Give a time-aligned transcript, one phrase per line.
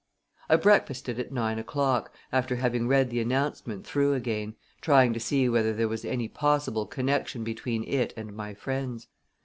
[0.49, 5.47] I breakfasted at nine o'clock, after having read the announcement through again, trying to see
[5.47, 9.09] whether there was any possible connection between it and my friends.